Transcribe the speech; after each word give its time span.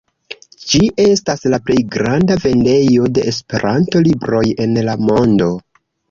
Ĝi 0.69 0.79
estas 1.01 1.43
la 1.53 1.57
plej 1.67 1.75
granda 1.95 2.37
vendejo 2.45 3.09
de 3.17 3.25
Esperanto-libroj 3.33 4.41
en 4.65 4.73
la 4.89 4.97
mondo. 5.11 5.51